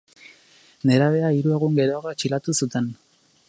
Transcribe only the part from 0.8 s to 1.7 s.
Nerabea hiru